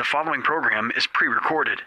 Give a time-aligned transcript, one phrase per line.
[0.00, 1.82] The following program is pre recorded.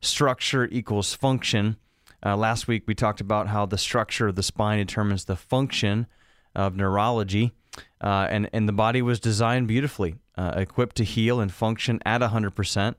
[0.00, 1.78] Structure Equals Function.
[2.24, 6.06] Uh, last week, we talked about how the structure of the spine determines the function
[6.54, 7.52] of neurology,
[8.00, 12.20] uh, and, and the body was designed beautifully, uh, equipped to heal and function at
[12.20, 12.94] 100%.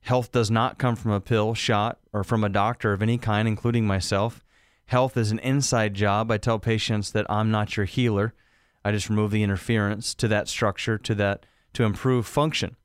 [0.00, 3.46] Health does not come from a pill, shot, or from a doctor of any kind,
[3.46, 4.42] including myself.
[4.86, 6.30] Health is an inside job.
[6.30, 8.34] I tell patients that I'm not your healer.
[8.84, 12.76] I just remove the interference to that structure, to that to improve function.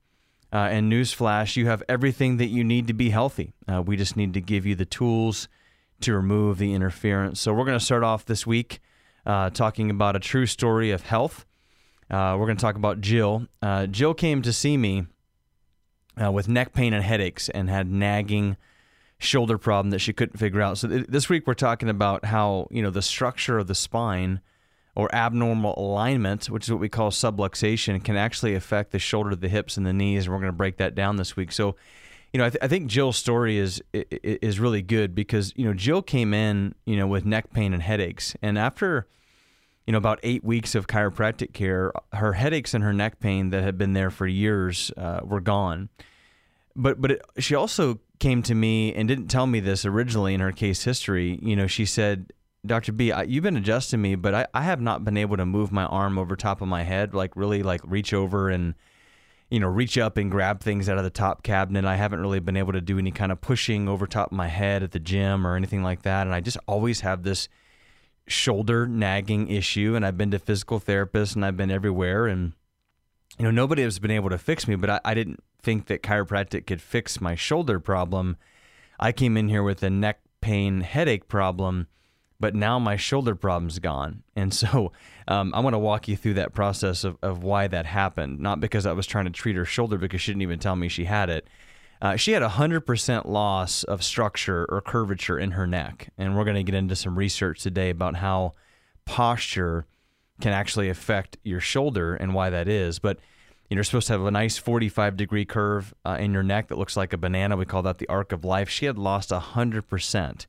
[0.54, 3.54] Uh, and newsflash, you have everything that you need to be healthy.
[3.67, 5.50] Uh, we just need to give you the tools
[6.02, 7.40] to remove the interference.
[7.40, 8.80] So we're going to start off this week
[9.26, 11.45] uh, talking about a true story of health.
[12.09, 13.48] Uh, we're going to talk about Jill.
[13.62, 15.06] Uh, Jill came to see me
[16.22, 18.58] uh, with neck pain and headaches and had nagging
[19.20, 20.78] shoulder problem that she couldn't figure out.
[20.78, 24.42] So th- this week we're talking about how you know the structure of the spine
[24.95, 29.48] or abnormal alignment, which is what we call subluxation, can actually affect the shoulder, the
[29.48, 30.26] hips, and the knees.
[30.26, 31.52] And we're going to break that down this week.
[31.52, 31.76] So,
[32.38, 35.73] you know, I, th- I think Jill's story is is really good because you know
[35.73, 39.07] Jill came in you know with neck pain and headaches, and after
[39.88, 43.64] you know about eight weeks of chiropractic care, her headaches and her neck pain that
[43.64, 45.89] had been there for years uh, were gone.
[46.76, 50.39] But but it, she also came to me and didn't tell me this originally in
[50.39, 51.39] her case history.
[51.42, 52.33] You know, she said,
[52.64, 52.92] Dr.
[52.92, 55.71] B, I, you've been adjusting me, but I, I have not been able to move
[55.71, 58.76] my arm over top of my head, like really like reach over and,
[59.49, 61.85] you know, reach up and grab things out of the top cabinet.
[61.85, 64.47] I haven't really been able to do any kind of pushing over top of my
[64.47, 66.27] head at the gym or anything like that.
[66.27, 67.47] And I just always have this
[68.27, 69.95] shoulder nagging issue.
[69.95, 72.27] And I've been to physical therapists and I've been everywhere.
[72.27, 72.53] And,
[73.37, 76.03] you know, nobody has been able to fix me, but I, I didn't think that
[76.03, 78.35] chiropractic could fix my shoulder problem.
[78.99, 81.87] I came in here with a neck pain headache problem,
[82.39, 84.23] but now my shoulder problem's gone.
[84.36, 84.92] And so
[85.27, 88.39] um, I want to walk you through that process of, of why that happened.
[88.39, 90.87] Not because I was trying to treat her shoulder because she didn't even tell me
[90.87, 91.47] she had it.
[91.99, 96.09] Uh, she had a 100% loss of structure or curvature in her neck.
[96.17, 98.53] And we're going to get into some research today about how
[99.05, 99.87] posture
[100.39, 102.99] can actually affect your shoulder and why that is.
[102.99, 103.17] But
[103.70, 106.95] you're supposed to have a nice 45 degree curve uh, in your neck that looks
[106.95, 107.58] like a banana.
[107.58, 108.70] We call that the arc of life.
[108.70, 110.45] She had lost 100%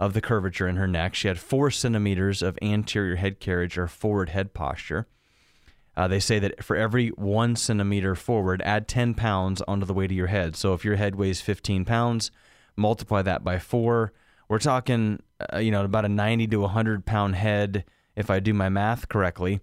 [0.00, 1.14] of the curvature in her neck.
[1.14, 5.06] She had four centimeters of anterior head carriage or forward head posture.
[5.96, 10.10] Uh, they say that for every one centimeter forward, add 10 pounds onto the weight
[10.10, 10.56] of your head.
[10.56, 12.32] So if your head weighs 15 pounds,
[12.74, 14.12] multiply that by four.
[14.48, 15.20] We're talking,
[15.52, 17.84] uh, you know, about a 90 to 100 pound head,
[18.16, 19.60] if I do my math correctly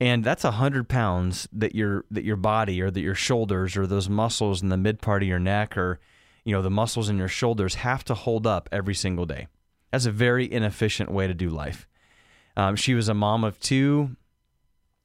[0.00, 3.86] and that's a hundred pounds that your that your body or that your shoulders or
[3.86, 5.98] those muscles in the mid part of your neck or
[6.46, 9.48] you know the muscles in your shoulders have to hold up every single day.
[9.92, 11.86] That's a very inefficient way to do life.
[12.56, 14.16] Um, she was a mom of two,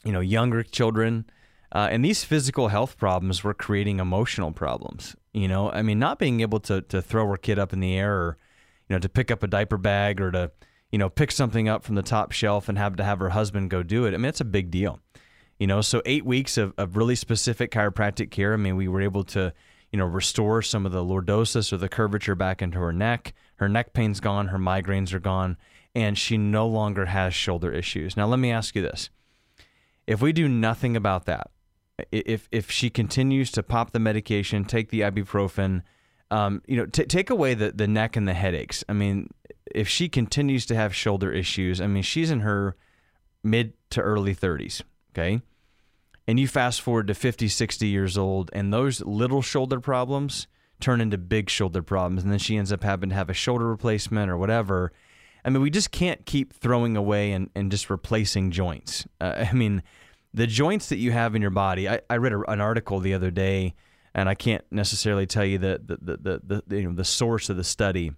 [0.06, 1.26] you know, younger children,
[1.74, 5.18] uh, and these physical health problems were creating emotional problems.
[5.34, 7.98] You know, I mean, not being able to to throw her kid up in the
[7.98, 8.38] air or
[8.88, 10.52] you know to pick up a diaper bag or to
[10.92, 13.70] you know, pick something up from the top shelf and have to have her husband
[13.70, 14.14] go do it.
[14.14, 15.00] I mean, it's a big deal.
[15.58, 18.54] You know, so eight weeks of, of really specific chiropractic care.
[18.54, 19.54] I mean, we were able to,
[19.92, 23.34] you know, restore some of the lordosis or the curvature back into her neck.
[23.58, 25.58] Her neck pain's gone, her migraines are gone,
[25.94, 28.16] and she no longer has shoulder issues.
[28.16, 29.10] Now, let me ask you this.
[30.08, 31.52] If we do nothing about that,
[32.12, 35.84] if if she continues to pop the medication, take the ibuprofen,
[36.32, 38.84] um, you know, t- take away the, the neck and the headaches.
[38.90, 39.30] I mean,
[39.74, 42.76] if she continues to have shoulder issues, I mean, she's in her
[43.44, 45.42] mid to early 30s, okay?
[46.28, 50.48] And you fast forward to 50, 60 years old, and those little shoulder problems
[50.80, 52.24] turn into big shoulder problems.
[52.24, 54.92] And then she ends up having to have a shoulder replacement or whatever.
[55.44, 59.08] I mean, we just can't keep throwing away and, and just replacing joints.
[59.20, 59.84] Uh, I mean,
[60.34, 63.14] the joints that you have in your body, I, I read a, an article the
[63.14, 63.76] other day
[64.14, 67.50] and I can't necessarily tell you the the the, the, the you know the source
[67.50, 68.12] of the study,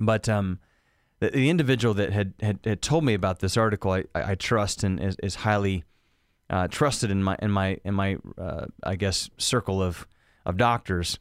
[0.00, 0.58] but um,
[1.20, 4.84] the, the individual that had, had, had told me about this article, I, I, trust
[4.84, 5.84] and is, is highly
[6.50, 10.06] uh, trusted in my in my in my uh, I guess circle of
[10.44, 11.18] of doctors,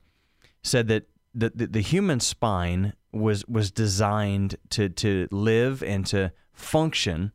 [0.64, 6.32] said that the, the, the human spine was was designed to to live and to
[6.54, 7.32] function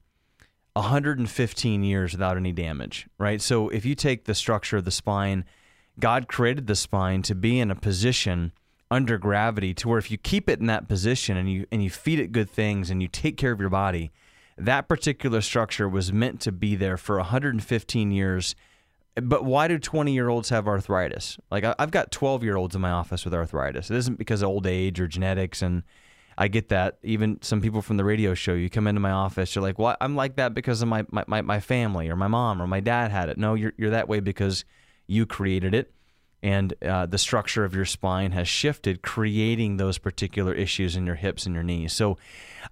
[0.74, 3.42] 115 years without any damage, right?
[3.42, 5.44] So if you take the structure of the spine,
[5.98, 8.52] God created the spine to be in a position
[8.90, 11.90] under gravity to where if you keep it in that position and you and you
[11.90, 14.10] feed it good things and you take care of your body,
[14.64, 18.54] that particular structure was meant to be there for 115 years.
[19.16, 21.38] But why do 20 year olds have arthritis?
[21.50, 23.90] Like I've got 12 year olds in my office with arthritis.
[23.90, 25.82] It isn't because of old age or genetics and
[26.38, 26.98] I get that.
[27.02, 29.94] Even some people from the radio show, you come into my office, you're like, "Well,
[30.00, 32.80] I'm like that because of my my, my, my family or my mom or my
[32.80, 34.64] dad had it." No, you're you're that way because
[35.06, 35.92] you created it,
[36.42, 41.16] and uh, the structure of your spine has shifted, creating those particular issues in your
[41.16, 41.92] hips and your knees.
[41.92, 42.18] So,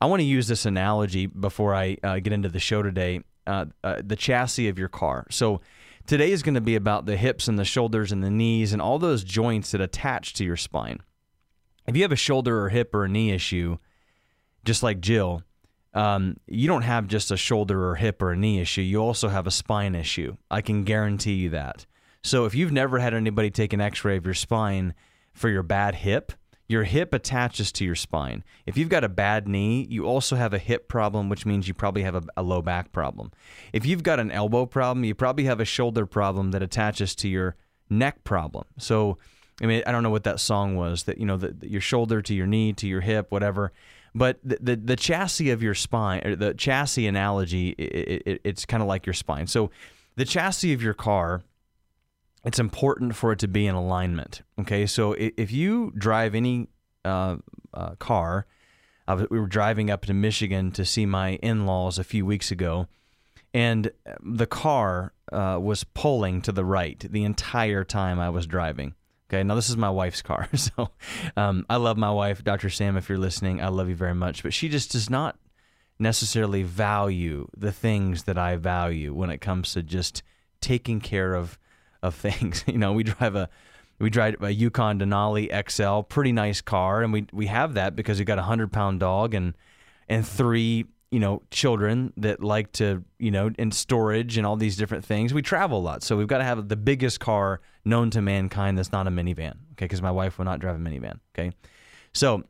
[0.00, 3.20] I want to use this analogy before I uh, get into the show today.
[3.46, 5.26] Uh, uh the chassis of your car.
[5.30, 5.60] So.
[6.06, 8.80] Today is going to be about the hips and the shoulders and the knees and
[8.80, 11.02] all those joints that attach to your spine
[11.88, 13.78] if you have a shoulder or hip or a knee issue,
[14.64, 15.42] just like Jill,
[15.94, 18.82] um, you don't have just a shoulder or hip or a knee issue.
[18.82, 20.36] You also have a spine issue.
[20.50, 21.86] I can guarantee you that.
[22.22, 24.94] So if you've never had anybody take an x ray of your spine
[25.32, 26.32] for your bad hip,
[26.68, 28.44] your hip attaches to your spine.
[28.66, 31.72] If you've got a bad knee, you also have a hip problem, which means you
[31.72, 33.30] probably have a, a, low back problem.
[33.72, 37.28] If you've got an elbow problem, you probably have a shoulder problem that attaches to
[37.28, 37.56] your
[37.88, 38.64] neck problem.
[38.76, 39.16] So
[39.62, 42.22] I mean, I don't know what that song was that you know, the, your shoulder
[42.22, 43.72] to your knee to your hip, whatever.
[44.14, 48.64] But the the, the chassis of your spine, or the chassis analogy, it, it, it's
[48.64, 49.46] kind of like your spine.
[49.46, 49.70] So
[50.16, 51.42] the chassis of your car,
[52.44, 54.42] it's important for it to be in alignment.
[54.60, 56.68] Okay, so if you drive any
[57.04, 57.36] uh,
[57.74, 58.46] uh, car,
[59.30, 62.86] we were driving up to Michigan to see my in-laws a few weeks ago,
[63.54, 63.90] and
[64.22, 68.94] the car uh, was pulling to the right the entire time I was driving.
[69.30, 70.90] Okay, now this is my wife's car, so
[71.36, 72.70] um, I love my wife, Dr.
[72.70, 72.96] Sam.
[72.96, 74.42] If you're listening, I love you very much.
[74.42, 75.38] But she just does not
[75.98, 80.22] necessarily value the things that I value when it comes to just
[80.60, 81.58] taking care of
[82.02, 82.64] of things.
[82.66, 83.48] you know, we drive a
[83.98, 88.18] we drive a Yukon Denali XL, pretty nice car, and we we have that because
[88.18, 89.54] we got a hundred pound dog and
[90.08, 94.76] and three you know children that like to you know in storage and all these
[94.76, 95.32] different things.
[95.32, 98.76] We travel a lot so we've got to have the biggest car known to mankind
[98.76, 101.52] that's not a minivan okay because my wife will not drive a minivan okay?
[102.12, 102.44] So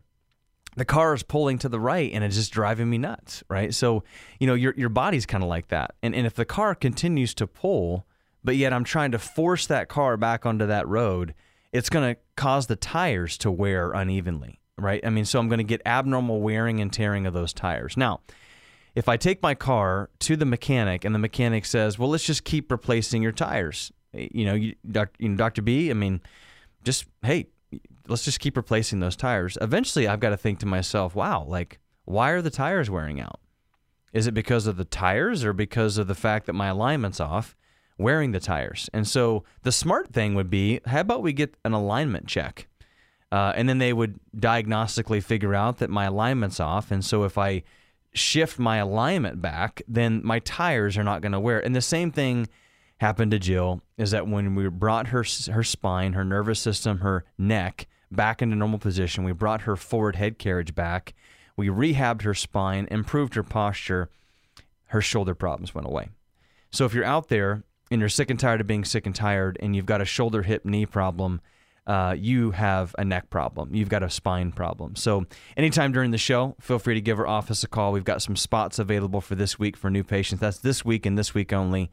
[0.76, 3.72] the car is pulling to the right and it's just driving me nuts right?
[3.72, 4.02] So
[4.40, 7.34] you know your your body's kind of like that and and if the car continues
[7.34, 8.06] to pull
[8.44, 11.34] but yet I'm trying to force that car back onto that road
[11.70, 15.58] it's going to cause the tires to wear unevenly right i mean so I'm going
[15.58, 18.20] to get abnormal wearing and tearing of those tires now
[18.98, 22.42] if I take my car to the mechanic and the mechanic says, "Well, let's just
[22.42, 26.20] keep replacing your tires," you know, you, doc, you know, Doctor B, I mean,
[26.82, 27.46] just hey,
[28.08, 29.56] let's just keep replacing those tires.
[29.60, 33.38] Eventually, I've got to think to myself, "Wow, like, why are the tires wearing out?
[34.12, 37.54] Is it because of the tires or because of the fact that my alignment's off?"
[37.98, 38.88] Wearing the tires.
[38.92, 42.68] And so the smart thing would be how about we get an alignment check?
[43.30, 46.90] Uh, and then they would diagnostically figure out that my alignment's off.
[46.90, 47.62] And so if I
[48.14, 51.64] shift my alignment back, then my tires are not going to wear.
[51.64, 52.48] And the same thing
[52.98, 57.24] happened to Jill is that when we brought her her spine, her nervous system, her
[57.36, 61.14] neck back into normal position, we brought her forward head carriage back,
[61.56, 64.08] we rehabbed her spine, improved her posture,
[64.86, 66.08] her shoulder problems went away.
[66.70, 69.56] So if you're out there and you're sick and tired of being sick and tired
[69.60, 71.40] and you've got a shoulder, hip, knee problem,
[71.88, 73.74] uh, you have a neck problem.
[73.74, 74.94] You've got a spine problem.
[74.94, 75.24] So,
[75.56, 77.92] anytime during the show, feel free to give our office a call.
[77.92, 80.40] We've got some spots available for this week for new patients.
[80.40, 81.90] That's this week and this week only.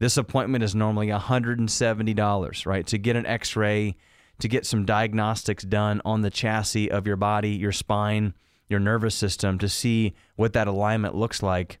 [0.00, 2.86] This appointment is normally $170, right?
[2.88, 3.96] To get an x ray,
[4.40, 8.34] to get some diagnostics done on the chassis of your body, your spine,
[8.68, 11.78] your nervous system, to see what that alignment looks like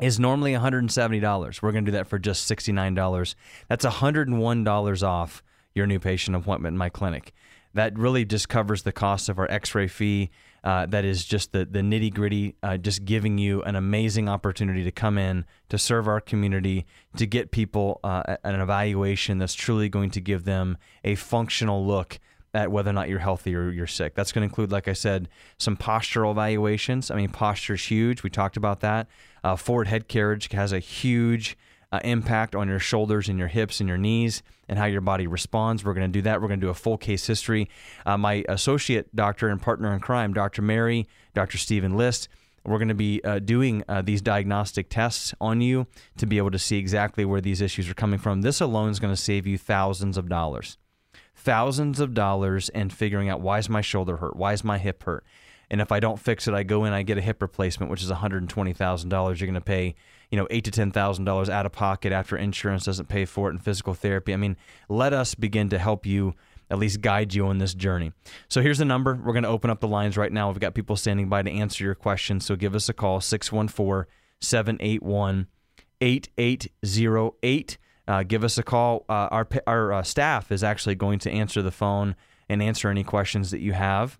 [0.00, 1.62] is normally $170.
[1.62, 3.34] We're going to do that for just $69.
[3.68, 5.42] That's $101 off
[5.74, 7.32] your new patient appointment in my clinic.
[7.74, 10.30] That really just covers the cost of our x ray fee.
[10.64, 14.82] Uh, that is just the, the nitty gritty, uh, just giving you an amazing opportunity
[14.82, 16.86] to come in, to serve our community,
[17.16, 22.18] to get people uh, an evaluation that's truly going to give them a functional look
[22.56, 24.14] at whether or not you're healthy or you're sick.
[24.14, 27.10] That's going to include, like I said, some postural evaluations.
[27.10, 28.22] I mean, posture is huge.
[28.22, 29.08] We talked about that.
[29.44, 31.56] Uh, forward head carriage has a huge
[31.92, 35.26] uh, impact on your shoulders and your hips and your knees and how your body
[35.26, 35.84] responds.
[35.84, 36.40] We're going to do that.
[36.40, 37.68] We're going to do a full case history.
[38.04, 40.62] Uh, my associate doctor and partner in crime, Dr.
[40.62, 41.58] Mary, Dr.
[41.58, 42.28] Stephen List,
[42.64, 45.86] we're going to be uh, doing uh, these diagnostic tests on you
[46.16, 48.42] to be able to see exactly where these issues are coming from.
[48.42, 50.76] This alone is going to save you thousands of dollars.
[51.36, 54.36] Thousands of dollars and figuring out why is my shoulder hurt?
[54.36, 55.24] Why is my hip hurt?
[55.70, 58.02] And if I don't fix it, I go in, I get a hip replacement, which
[58.02, 59.10] is $120,000.
[59.10, 59.94] You're going to pay,
[60.30, 63.48] you know, eight to ten thousand dollars out of pocket after insurance doesn't pay for
[63.48, 64.32] it, and physical therapy.
[64.32, 64.56] I mean,
[64.88, 66.34] let us begin to help you
[66.70, 68.12] at least guide you on this journey.
[68.48, 69.14] So here's the number.
[69.14, 70.50] We're going to open up the lines right now.
[70.50, 72.46] We've got people standing by to answer your questions.
[72.46, 75.46] So give us a call 614 781
[76.00, 77.78] 8808.
[78.08, 79.04] Uh, give us a call.
[79.08, 82.14] Uh, our our uh, staff is actually going to answer the phone
[82.48, 84.18] and answer any questions that you have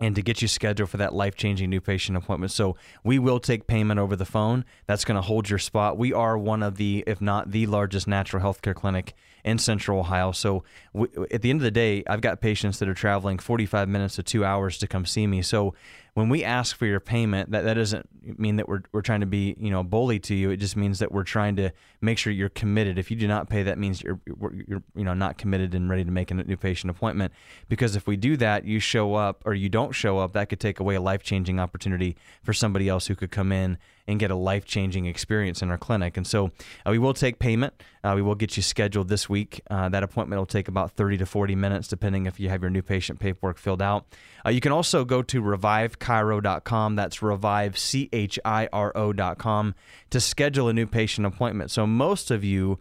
[0.00, 2.50] and to get you scheduled for that life changing new patient appointment.
[2.50, 4.64] So we will take payment over the phone.
[4.86, 5.98] That's going to hold your spot.
[5.98, 10.00] We are one of the, if not the largest natural health care clinic in Central
[10.00, 10.32] Ohio.
[10.32, 13.88] So we, at the end of the day, I've got patients that are traveling 45
[13.88, 15.42] minutes to two hours to come see me.
[15.42, 15.74] So
[16.14, 19.26] when we ask for your payment, that, that doesn't mean that we're, we're trying to
[19.26, 20.50] be, you know, bully to you.
[20.50, 22.98] It just means that we're trying to make sure you're committed.
[22.98, 26.04] If you do not pay, that means you're, you're, you know, not committed and ready
[26.04, 27.32] to make a new patient appointment.
[27.68, 30.60] Because if we do that, you show up or you don't show up, that could
[30.60, 33.78] take away a life changing opportunity for somebody else who could come in
[34.10, 36.16] and get a life changing experience in our clinic.
[36.16, 36.50] And so
[36.84, 37.72] uh, we will take payment.
[38.02, 39.60] Uh, we will get you scheduled this week.
[39.70, 42.70] Uh, that appointment will take about 30 to 40 minutes, depending if you have your
[42.70, 44.06] new patient paperwork filled out.
[44.44, 46.96] Uh, you can also go to revivechiro.com.
[46.96, 49.74] That's revivechiro.com
[50.10, 51.70] to schedule a new patient appointment.
[51.70, 52.78] So most of you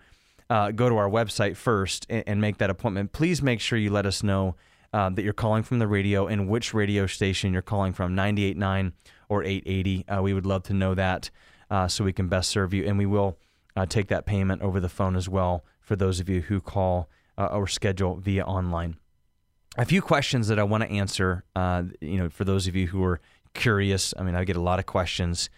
[0.50, 3.12] uh, go to our website first and, and, make that appointment.
[3.12, 4.56] Please make sure you let us know
[4.92, 8.94] uh, that you're calling from the radio and which radio station you're calling from 98.9
[9.30, 10.08] or 880.
[10.08, 11.30] Uh, we would love to know that
[11.70, 12.86] uh, so we can best serve you.
[12.86, 13.38] And we will
[13.76, 17.08] uh, take that payment over the phone as well for those of you who call
[17.38, 18.98] uh, or schedule via online.
[19.78, 22.88] A few questions that I want to answer, uh, you know, for those of you
[22.88, 23.22] who are
[23.54, 24.14] curious.
[24.18, 25.50] I mean, I get a lot of questions.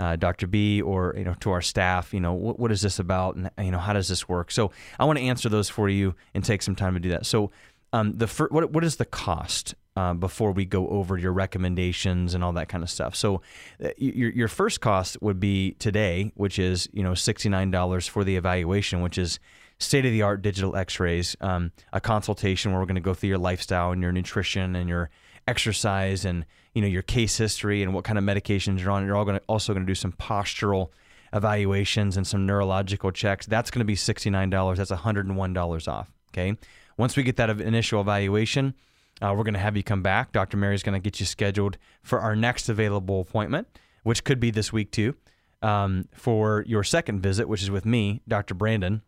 [0.00, 0.46] Uh, Dr.
[0.46, 3.50] B or you know to our staff, you know what, what is this about, and
[3.58, 4.52] you know how does this work?
[4.52, 7.26] So I want to answer those for you and take some time to do that.
[7.26, 7.50] So
[7.92, 12.32] um, the fir- what what is the cost uh, before we go over your recommendations
[12.32, 13.16] and all that kind of stuff.
[13.16, 13.42] So
[13.84, 18.06] uh, your your first cost would be today, which is you know sixty nine dollars
[18.06, 19.40] for the evaluation, which is
[19.80, 23.12] state of the art digital X rays, um, a consultation where we're going to go
[23.12, 25.10] through your lifestyle and your nutrition and your
[25.48, 29.04] exercise and you know your case history and what kind of medications you're on.
[29.04, 30.90] You're all going also going to do some postural
[31.32, 33.46] evaluations and some neurological checks.
[33.46, 34.78] That's going to be sixty nine dollars.
[34.78, 36.08] That's one hundred and one dollars off.
[36.32, 36.56] Okay.
[36.96, 38.74] Once we get that initial evaluation,
[39.20, 40.32] uh, we're going to have you come back.
[40.32, 40.56] Dr.
[40.56, 43.66] Mary is going to get you scheduled for our next available appointment,
[44.02, 45.14] which could be this week too,
[45.62, 48.54] um, for your second visit, which is with me, Dr.
[48.54, 49.02] Brandon,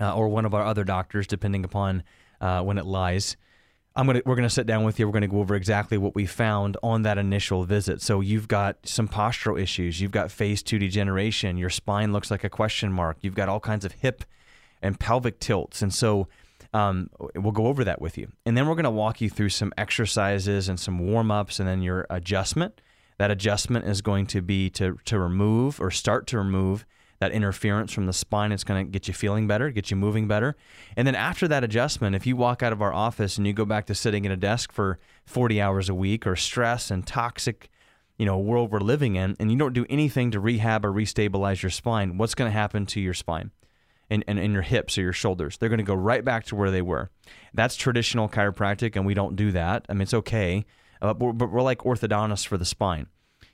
[0.00, 2.02] uh, or one of our other doctors, depending upon
[2.40, 3.36] uh, when it lies.
[3.96, 5.06] I'm gonna we're gonna sit down with you.
[5.06, 8.02] We're gonna go over exactly what we found on that initial visit.
[8.02, 10.00] So you've got some postural issues.
[10.00, 11.56] You've got phase two degeneration.
[11.56, 13.18] Your spine looks like a question mark.
[13.20, 14.24] You've got all kinds of hip
[14.82, 16.26] and pelvic tilts, and so
[16.74, 18.28] um, we'll go over that with you.
[18.44, 21.68] And then we're going to walk you through some exercises and some warm ups and
[21.68, 22.80] then your adjustment.
[23.18, 26.84] That adjustment is going to be to, to remove or start to remove
[27.20, 28.50] that interference from the spine.
[28.50, 30.56] It's going to get you feeling better, get you moving better.
[30.96, 33.64] And then after that adjustment, if you walk out of our office and you go
[33.64, 37.70] back to sitting at a desk for 40 hours a week or stress and toxic,
[38.18, 41.62] you know, world we're living in, and you don't do anything to rehab or restabilize
[41.62, 43.52] your spine, what's going to happen to your spine?
[44.10, 45.56] And, and, and your hips or your shoulders.
[45.56, 47.10] They're going to go right back to where they were.
[47.52, 49.86] That's traditional chiropractic, and we don't do that.
[49.88, 50.64] I mean, it's okay,
[51.00, 53.06] uh, but, but we're like orthodontists for the spine.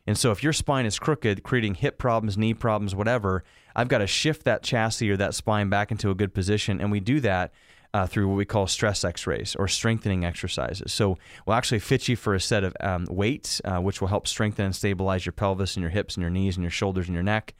[0.07, 3.45] And so if your spine is crooked, creating hip problems, knee problems, whatever,
[3.76, 6.80] I've got to shift that chassis or that spine back into a good position.
[6.80, 7.52] And we do that
[7.92, 10.92] uh, through what we call stress x rays or strengthening exercises.
[10.92, 14.26] So we'll actually fit you for a set of um, weights, uh, which will help
[14.26, 17.14] strengthen and stabilize your pelvis and your hips and your knees and your shoulders and
[17.14, 17.54] your neck.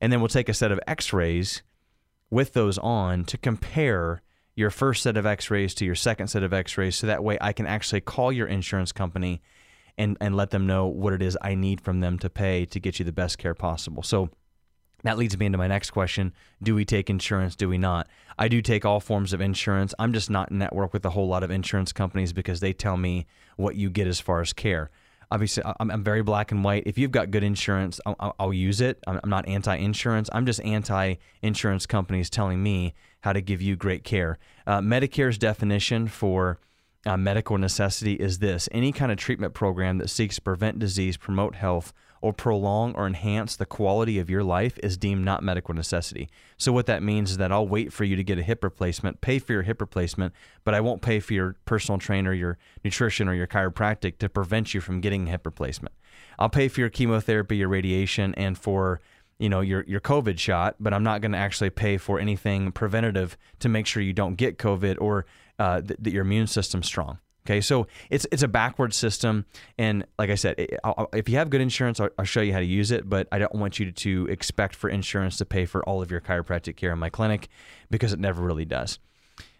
[0.00, 1.62] And then we'll take a set of x rays
[2.30, 4.22] with those on to compare
[4.54, 7.52] your first set of x-rays to your second set of x-rays so that way I
[7.52, 9.40] can actually call your insurance company
[9.96, 12.80] and and let them know what it is I need from them to pay to
[12.80, 14.02] get you the best care possible.
[14.02, 14.30] So
[15.02, 16.32] that leads me into my next question.
[16.62, 17.56] Do we take insurance?
[17.56, 18.06] Do we not?
[18.38, 19.94] I do take all forms of insurance.
[19.98, 23.26] I'm just not network with a whole lot of insurance companies because they tell me
[23.56, 24.90] what you get as far as care
[25.30, 26.84] obviously I'm, I'm, very black and white.
[26.86, 28.98] If you've got good insurance, I'll, I'll use it.
[29.06, 30.28] I'm, I'm not anti-insurance.
[30.32, 34.38] I'm just anti-insurance companies telling me how to give you great care.
[34.66, 36.58] Uh, Medicare's definition for
[37.06, 41.16] uh, medical necessity is this any kind of treatment program that seeks to prevent disease,
[41.16, 45.74] promote health, or prolong or enhance the quality of your life is deemed not medical
[45.74, 46.28] necessity.
[46.56, 49.20] So, what that means is that I'll wait for you to get a hip replacement,
[49.20, 50.34] pay for your hip replacement,
[50.64, 54.74] but I won't pay for your personal trainer, your nutrition, or your chiropractic to prevent
[54.74, 55.94] you from getting a hip replacement.
[56.38, 59.00] I'll pay for your chemotherapy, your radiation, and for
[59.38, 62.72] you know your your COVID shot, but I'm not going to actually pay for anything
[62.72, 65.24] preventative to make sure you don't get COVID or
[65.58, 67.18] uh, th- that your immune system's strong.
[67.50, 69.44] Okay, so it's it's a backward system,
[69.76, 70.78] and like I said, it,
[71.12, 73.08] if you have good insurance, I'll, I'll, show you how to use it.
[73.08, 76.12] But I don't want you to, to expect for insurance to pay for all of
[76.12, 77.48] your chiropractic care in my clinic
[77.90, 79.00] because it never really does.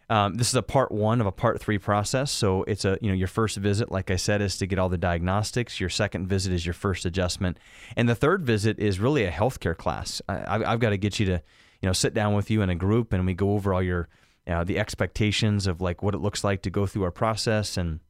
[0.08, 2.30] Um, this is a part one of a part three process.
[2.30, 4.88] So it's a you know your first visit, like I said, is to get all
[4.88, 5.80] the diagnostics.
[5.80, 7.58] Your second visit is your first adjustment,
[7.96, 10.22] and the third visit is really a healthcare class.
[10.28, 11.42] I, I've got to get you to
[11.82, 14.08] you know sit down with you in a group, and we go over all your
[14.46, 18.00] uh, the expectations of like what it looks like to go through our process and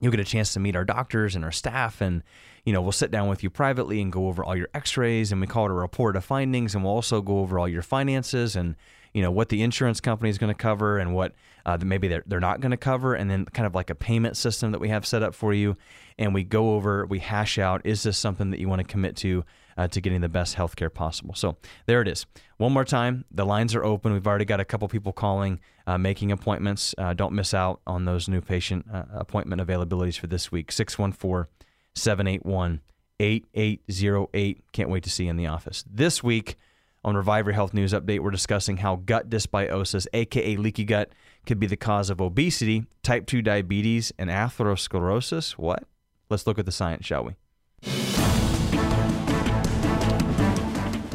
[0.00, 2.22] you'll get a chance to meet our doctors and our staff and
[2.64, 5.40] you know we'll sit down with you privately and go over all your x-rays and
[5.40, 8.56] we call it a report of findings and we'll also go over all your finances
[8.56, 8.76] and
[9.14, 11.34] you know what the insurance company is going to cover and what
[11.66, 14.36] uh, maybe they're, they're not going to cover and then kind of like a payment
[14.36, 15.76] system that we have set up for you.
[16.18, 19.16] And we go over we hash out is this something that you want to commit
[19.16, 19.44] to
[19.76, 21.34] uh, to getting the best health care possible.
[21.34, 22.26] So there it is.
[22.58, 24.12] One more time, the lines are open.
[24.12, 26.94] We've already got a couple people calling, uh, making appointments.
[26.98, 31.50] Uh, don't miss out on those new patient uh, appointment availabilities for this week 614
[31.94, 32.80] 781
[33.20, 34.64] 8808.
[34.72, 35.84] Can't wait to see you in the office.
[35.90, 36.56] This week
[37.04, 41.10] on Revive Your Health News Update, we're discussing how gut dysbiosis, aka leaky gut,
[41.46, 45.52] could be the cause of obesity, type 2 diabetes, and atherosclerosis.
[45.52, 45.84] What?
[46.28, 48.19] Let's look at the science, shall we?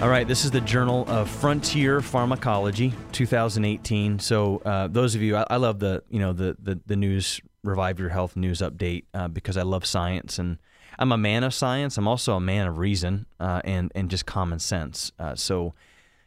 [0.05, 4.19] All right, this is the Journal of Frontier Pharmacology, 2018.
[4.19, 7.41] So, uh, those of you, I, I, love the you know the, the the news,
[7.63, 10.59] revive your health news update uh, because I love science and
[11.00, 11.97] I'm a man of science.
[11.97, 15.12] I'm also a man of reason uh, and and just common sense.
[15.17, 15.74] Uh, so,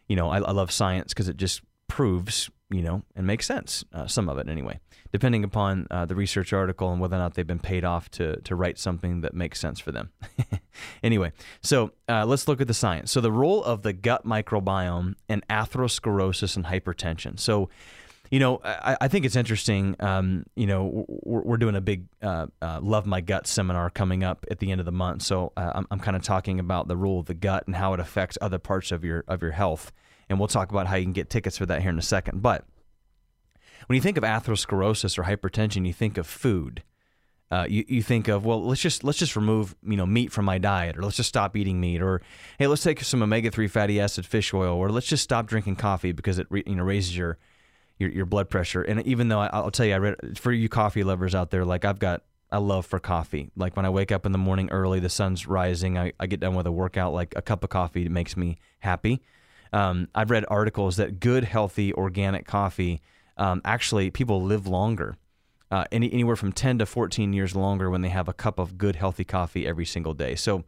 [0.08, 3.84] you know, I, I love science because it just proves you know and makes sense.
[3.92, 4.80] Uh, some of it anyway
[5.12, 8.40] depending upon uh, the research article and whether or not they've been paid off to,
[8.42, 10.10] to write something that makes sense for them.
[11.02, 13.10] anyway, so uh, let's look at the science.
[13.10, 17.38] So, the role of the gut microbiome in atherosclerosis and hypertension.
[17.38, 17.70] So,
[18.30, 19.96] you know, I, I think it's interesting.
[20.00, 24.22] Um, you know, we're, we're, doing a big uh, uh, Love My Gut seminar coming
[24.22, 25.22] up at the end of the month.
[25.22, 27.94] So, uh, I'm, I'm kind of talking about the role of the gut and how
[27.94, 29.92] it affects other parts of your of your health.
[30.28, 32.42] And we'll talk about how you can get tickets for that here in a second.
[32.42, 32.66] But
[33.86, 36.82] when you think of atherosclerosis or hypertension, you think of food.
[37.50, 40.44] Uh, you, you think of well let's just let's just remove you know meat from
[40.44, 42.20] my diet or let's just stop eating meat or
[42.58, 45.74] hey let's take some omega three fatty acid fish oil or let's just stop drinking
[45.74, 47.38] coffee because it you know raises your
[47.98, 48.82] your, your blood pressure.
[48.82, 51.64] And even though I, will tell you I read for you coffee lovers out there
[51.64, 53.50] like I've got a love for coffee.
[53.56, 56.40] Like when I wake up in the morning early the sun's rising I, I get
[56.40, 59.22] done with a workout like a cup of coffee makes me happy.
[59.72, 63.02] Um, I've read articles that good healthy organic coffee
[63.38, 65.16] um, actually people live longer,
[65.70, 68.78] uh, any, anywhere from 10 to 14 years longer when they have a cup of
[68.78, 70.34] good, healthy coffee every single day.
[70.34, 70.64] So,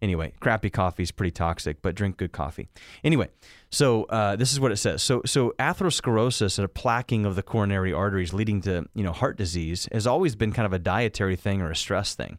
[0.00, 2.68] anyway, crappy coffee is pretty toxic, but drink good coffee.
[3.02, 3.28] Anyway,
[3.70, 5.02] so uh, this is what it says.
[5.02, 9.36] So, so atherosclerosis and a plaquing of the coronary arteries leading to you know heart
[9.36, 12.38] disease has always been kind of a dietary thing or a stress thing.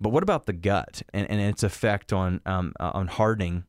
[0.00, 3.64] But what about the gut and, and its effect on um, uh, on hardening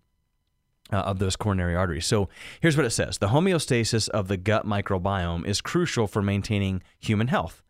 [0.91, 2.05] uh, of those coronary arteries.
[2.05, 6.81] So here's what it says The homeostasis of the gut microbiome is crucial for maintaining
[6.99, 7.63] human health.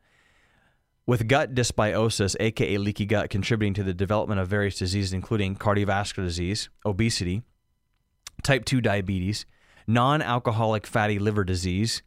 [1.05, 6.25] With gut dysbiosis, aka leaky gut, contributing to the development of various diseases, including cardiovascular
[6.25, 7.41] disease, obesity,
[8.43, 9.45] type 2 diabetes,
[9.87, 12.01] non alcoholic fatty liver disease,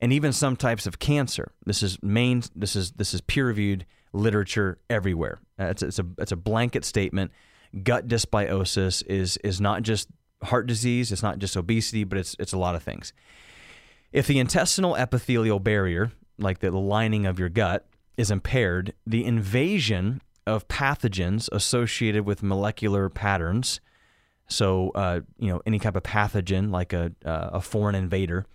[0.00, 1.52] and even some types of cancer.
[1.64, 2.42] This is main.
[2.54, 5.40] This is this is peer reviewed literature everywhere.
[5.58, 7.30] Uh, it's, it's a it's a blanket statement.
[7.82, 10.08] Gut dysbiosis is is not just
[10.44, 13.12] heart disease, it's not just obesity, but it's it's a lot of things.
[14.12, 20.20] If the intestinal epithelial barrier, like the lining of your gut, is impaired, the invasion
[20.46, 23.80] of pathogens associated with molecular patterns,
[24.48, 28.46] so uh, you know any type of pathogen like a uh, a foreign invader,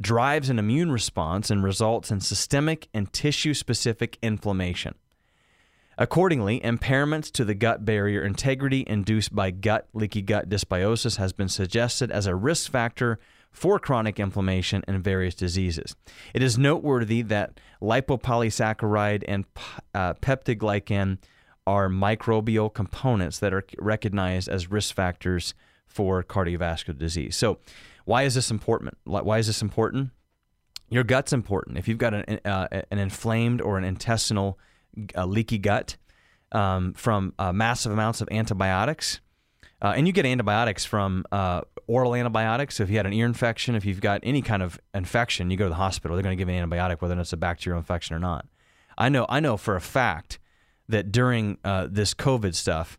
[0.00, 4.94] drives an immune response and results in systemic and tissue specific inflammation.
[5.96, 11.48] Accordingly, impairments to the gut barrier integrity induced by gut leaky gut dysbiosis has been
[11.48, 13.18] suggested as a risk factor
[13.52, 15.94] for chronic inflammation and various diseases.
[16.34, 19.44] It is noteworthy that lipopolysaccharide and
[19.94, 20.14] uh,
[21.66, 25.54] are microbial components that are recognized as risk factors
[25.86, 27.36] for cardiovascular disease.
[27.36, 27.58] So,
[28.04, 28.98] why is this important?
[29.04, 30.10] Why is this important?
[30.90, 31.78] Your gut's important.
[31.78, 34.58] If you've got an, uh, an inflamed or an intestinal
[35.16, 35.96] uh, leaky gut
[36.52, 39.20] um, from uh, massive amounts of antibiotics,
[39.82, 42.76] uh, and you get antibiotics from uh, oral antibiotics.
[42.76, 45.56] So if you had an ear infection, if you've got any kind of infection, you
[45.56, 46.16] go to the hospital.
[46.16, 48.46] They're going to give you an antibiotic, whether it's a bacterial infection or not.
[48.96, 49.26] I know.
[49.28, 50.38] I know for a fact
[50.88, 52.98] that during uh, this COVID stuff,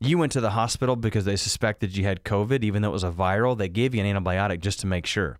[0.00, 3.04] you went to the hospital because they suspected you had COVID, even though it was
[3.04, 3.56] a viral.
[3.56, 5.38] They gave you an antibiotic just to make sure,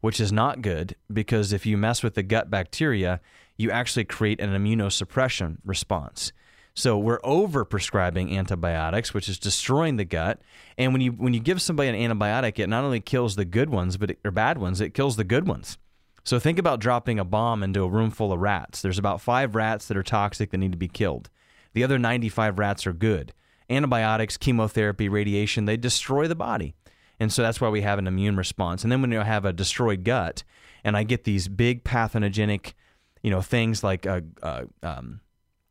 [0.00, 3.20] which is not good because if you mess with the gut bacteria,
[3.56, 6.32] you actually create an immunosuppression response.
[6.74, 10.40] So we're over prescribing antibiotics, which is destroying the gut.
[10.78, 13.68] And when you when you give somebody an antibiotic, it not only kills the good
[13.68, 15.76] ones, but it, or bad ones, it kills the good ones.
[16.24, 18.80] So think about dropping a bomb into a room full of rats.
[18.80, 21.28] There's about five rats that are toxic that need to be killed.
[21.74, 23.32] The other 95 rats are good.
[23.68, 26.74] Antibiotics, chemotherapy, radiation, they destroy the body.
[27.18, 28.82] And so that's why we have an immune response.
[28.82, 30.44] And then when you have a destroyed gut,
[30.84, 32.74] and I get these big pathogenic,
[33.22, 35.20] you know, things like uh, uh, um,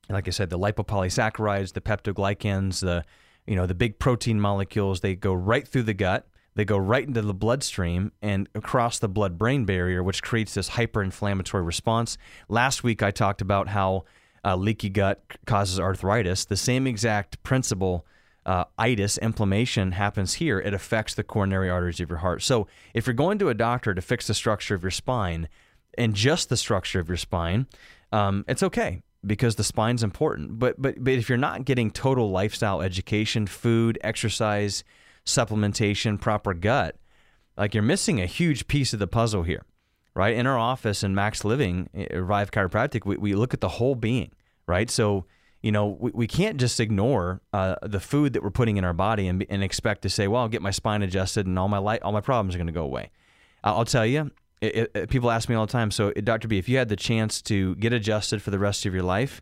[0.10, 3.04] like I said, the lipopolysaccharides, the peptidoglycans, the
[3.46, 6.28] you know the big protein molecules, they go right through the gut.
[6.54, 10.72] They go right into the bloodstream and across the blood brain barrier, which creates this
[10.72, 12.18] hyperinflammatory response.
[12.50, 14.04] Last week, I talked about how
[14.44, 16.44] uh, leaky gut causes arthritis.
[16.44, 18.06] The same exact principle,
[18.46, 20.60] uh, itis, inflammation, happens here.
[20.60, 22.42] It affects the coronary arteries of your heart.
[22.42, 25.48] So, if you're going to a doctor to fix the structure of your spine
[25.98, 27.68] and just the structure of your spine,
[28.12, 30.60] um, it's okay because the spine's important.
[30.60, 34.84] But but but if you're not getting total lifestyle education, food, exercise,
[35.26, 36.98] supplementation, proper gut,
[37.58, 39.64] like you're missing a huge piece of the puzzle here,
[40.16, 40.36] right?
[40.36, 43.96] In our office in Max Living, eh, Revive Chiropractic, we, we look at the whole
[43.96, 44.32] being,
[44.68, 44.90] right?
[44.90, 45.26] So
[45.62, 48.94] you know we, we can't just ignore uh, the food that we're putting in our
[48.94, 51.78] body and, and expect to say, well, I'll get my spine adjusted and all my
[51.78, 53.12] light, all my problems are going to go away.
[53.64, 55.92] I'll tell you, it, it, people ask me all the time.
[55.92, 56.48] So, Dr.
[56.48, 59.42] B, if you had the chance to get adjusted for the rest of your life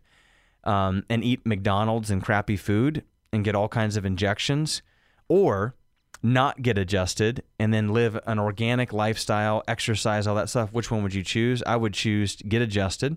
[0.64, 4.82] um, and eat McDonald's and crappy food and get all kinds of injections,
[5.28, 5.74] or
[6.22, 11.02] not get adjusted and then live an organic lifestyle, exercise, all that stuff, which one
[11.02, 11.62] would you choose?
[11.66, 13.16] I would choose get adjusted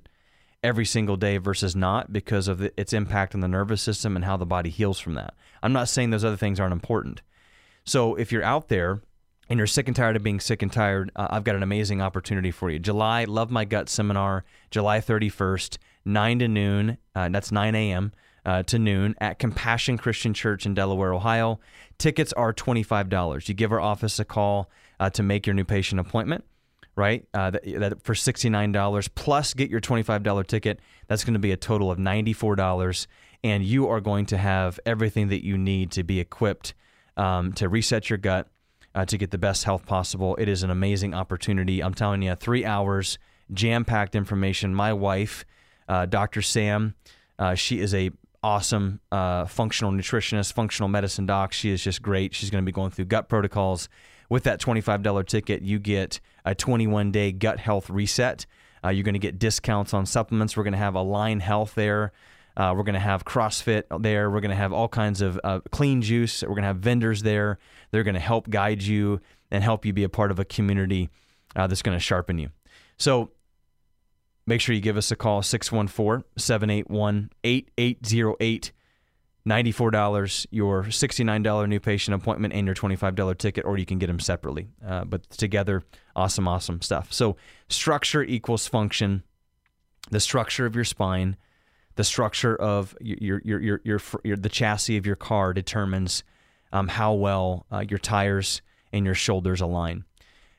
[0.64, 4.24] every single day versus not because of the, its impact on the nervous system and
[4.24, 5.34] how the body heals from that.
[5.62, 7.22] I'm not saying those other things aren't important.
[7.86, 9.02] So, if you're out there,
[9.54, 12.02] and you're sick and tired of being sick and tired, uh, I've got an amazing
[12.02, 12.80] opportunity for you.
[12.80, 16.98] July Love My Gut seminar, July 31st, 9 to noon.
[17.14, 18.14] Uh, that's 9 a.m.
[18.44, 21.60] Uh, to noon at Compassion Christian Church in Delaware, Ohio.
[22.00, 23.48] Tickets are $25.
[23.48, 26.46] You give our office a call uh, to make your new patient appointment,
[26.96, 27.28] right?
[27.32, 30.80] Uh, that, that for $69 plus get your $25 ticket.
[31.08, 33.06] That's going to be a total of $94.
[33.44, 36.74] And you are going to have everything that you need to be equipped
[37.18, 38.48] um, to reset your gut
[38.96, 40.36] uh, to get the best health possible.
[40.36, 41.82] It is an amazing opportunity.
[41.82, 43.18] I'm telling you, three hours,
[43.52, 44.74] jam packed information.
[44.74, 45.46] My wife,
[45.88, 46.42] uh, Dr.
[46.42, 46.96] Sam,
[47.40, 48.12] uh, she is a
[48.44, 51.54] awesome uh, functional nutritionist, functional medicine doc.
[51.54, 52.36] She is just great.
[52.36, 53.90] She's going to be going through gut protocols.
[54.30, 58.46] With that $25 ticket, you get a 21 day gut health reset.
[58.84, 60.58] Uh, you're going to get discounts on supplements.
[60.58, 62.12] We're going to have Align Health there.
[62.56, 64.30] Uh, we're going to have CrossFit there.
[64.30, 66.44] We're going to have all kinds of uh, clean juice.
[66.44, 67.58] We're going to have vendors there.
[67.92, 71.10] They're going to help guide you and help you be a part of a community
[71.56, 72.50] uh, that's going to sharpen you.
[72.98, 73.32] So
[74.46, 78.72] make sure you give us a call 614 781 8808.
[79.46, 84.20] $94, your $69 new patient appointment, and your $25 ticket, or you can get them
[84.20, 84.70] separately.
[84.86, 85.84] Uh, but together,
[86.16, 87.12] awesome, awesome stuff.
[87.12, 87.36] So,
[87.68, 89.24] structure equals function.
[90.12, 91.36] The structure of your spine
[91.96, 96.24] the structure of your your your your, your the chassis of your car determines
[96.72, 100.06] um, how well uh, your tires and your shoulders align.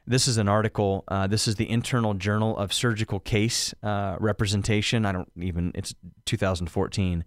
[0.06, 1.04] This is an article.
[1.08, 5.06] Uh, this is the Internal Journal of Surgical Case uh, Representation.
[5.06, 5.72] I don't even.
[5.74, 5.94] It's
[6.26, 7.24] 2014,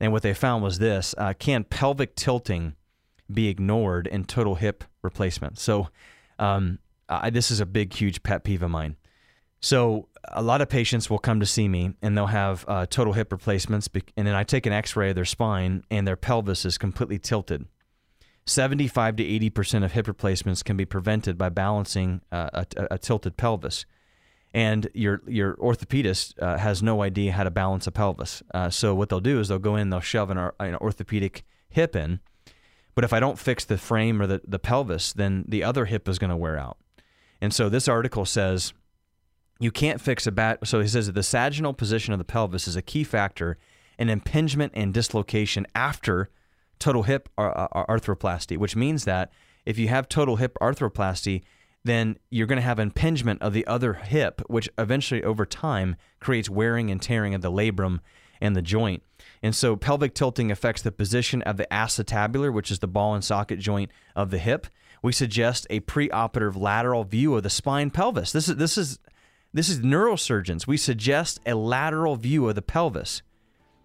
[0.00, 2.74] and what they found was this: uh, Can pelvic tilting
[3.32, 5.58] be ignored in total hip replacement?
[5.58, 5.88] So,
[6.38, 6.78] um,
[7.30, 8.96] this is a big, huge pet peeve of mine.
[9.64, 13.14] So a lot of patients will come to see me and they'll have uh, total
[13.14, 16.76] hip replacements, and then I take an X-ray of their spine and their pelvis is
[16.76, 17.64] completely tilted.
[18.44, 22.98] 75 to 80 percent of hip replacements can be prevented by balancing uh, a, a,
[22.98, 23.86] tilted pelvis,
[24.52, 28.42] and your your orthopedist uh, has no idea how to balance a pelvis.
[28.52, 31.96] Uh, so what they'll do is they'll go in, they'll shove an, an orthopedic hip
[31.96, 32.20] in,
[32.94, 36.06] but if I don't fix the frame or the, the pelvis, then the other hip
[36.06, 36.76] is going to wear out.
[37.40, 38.74] And so this article says
[39.64, 40.58] you can't fix a bat.
[40.64, 43.56] So he says that the sagittal position of the pelvis is a key factor
[43.98, 46.28] in impingement and dislocation after
[46.78, 49.32] total hip uh, uh, uh, arthroplasty, which means that
[49.64, 51.42] if you have total hip arthroplasty,
[51.84, 56.50] then you're going to have impingement of the other hip, which eventually over time creates
[56.50, 58.00] wearing and tearing of the labrum
[58.40, 59.02] and the joint.
[59.42, 63.24] And so pelvic tilting affects the position of the acetabular, which is the ball and
[63.24, 64.66] socket joint of the hip.
[65.02, 68.32] We suggest a preoperative lateral view of the spine pelvis.
[68.32, 68.98] This is this is
[69.54, 70.66] this is neurosurgeons.
[70.66, 73.22] We suggest a lateral view of the pelvis.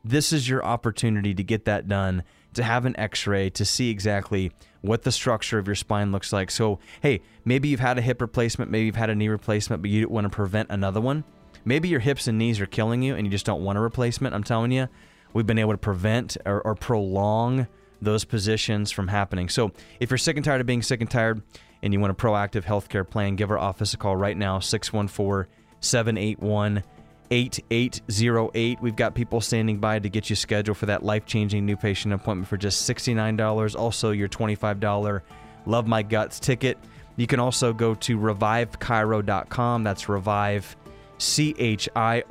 [0.03, 2.23] This is your opportunity to get that done,
[2.55, 4.51] to have an x-ray to see exactly
[4.81, 6.49] what the structure of your spine looks like.
[6.49, 9.91] So, hey, maybe you've had a hip replacement, maybe you've had a knee replacement, but
[9.91, 11.23] you want to prevent another one.
[11.65, 14.33] Maybe your hips and knees are killing you and you just don't want a replacement.
[14.33, 14.87] I'm telling you,
[15.33, 17.67] we've been able to prevent or, or prolong
[18.01, 19.49] those positions from happening.
[19.49, 21.43] So if you're sick and tired of being sick and tired
[21.83, 25.45] and you want a proactive healthcare plan, give our office a call right now, 614
[25.81, 26.83] 781
[27.31, 28.81] 8808.
[28.81, 32.13] We've got people standing by to get you scheduled for that life changing new patient
[32.13, 33.79] appointment for just $69.
[33.79, 35.21] Also, your $25
[35.65, 36.77] Love My Guts ticket.
[37.17, 39.83] You can also go to revivechiro.com.
[39.83, 40.75] That's revive
[41.19, 42.27] C-H-I-R-O.com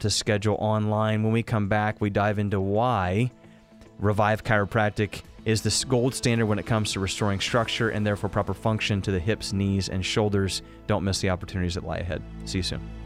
[0.00, 1.22] to schedule online.
[1.22, 3.30] When we come back, we dive into why
[3.98, 8.54] Revive Chiropractic is the gold standard when it comes to restoring structure and therefore proper
[8.54, 10.62] function to the hips, knees, and shoulders.
[10.86, 12.22] Don't miss the opportunities that lie ahead.
[12.44, 12.99] See you soon.